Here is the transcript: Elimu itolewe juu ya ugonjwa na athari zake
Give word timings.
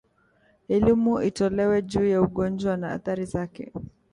Elimu 0.75 1.13
itolewe 1.29 1.81
juu 1.81 2.05
ya 2.05 2.21
ugonjwa 2.21 2.77
na 2.77 2.91
athari 2.91 3.25
zake 3.25 3.71